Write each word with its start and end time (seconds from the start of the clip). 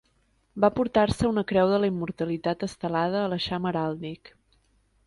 Va 0.63 0.69
portar-se 0.79 1.27
una 1.33 1.43
Creu 1.51 1.69
de 1.75 1.79
la 1.85 1.91
Immortalitat 1.93 2.67
estelada 2.71 3.23
a 3.23 3.31
l'eixam 3.35 3.71
heràldic. 3.73 4.35